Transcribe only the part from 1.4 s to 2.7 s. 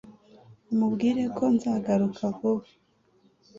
nzagaruka vuba